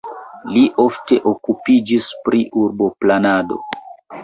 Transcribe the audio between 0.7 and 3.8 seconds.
ofte okupiĝis pri urboplanado.